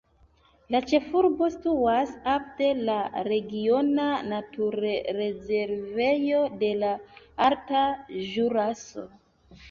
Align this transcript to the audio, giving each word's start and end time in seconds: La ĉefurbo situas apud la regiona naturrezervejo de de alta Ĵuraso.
La 0.73 0.79
ĉefurbo 0.91 1.47
situas 1.55 2.13
apud 2.35 2.79
la 2.87 2.95
regiona 3.27 4.05
naturrezervejo 4.31 6.39
de 6.63 6.71
de 6.85 6.89
alta 7.49 7.83
Ĵuraso. 8.31 9.05